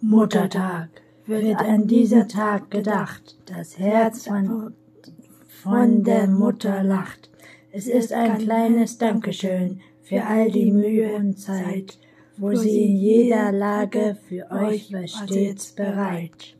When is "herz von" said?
3.78-4.74